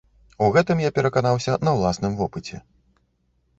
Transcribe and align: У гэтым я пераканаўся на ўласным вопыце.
У 0.45 0.45
гэтым 0.55 0.81
я 0.83 0.91
пераканаўся 0.95 1.59
на 1.67 1.75
ўласным 1.81 2.19
вопыце. 2.25 2.55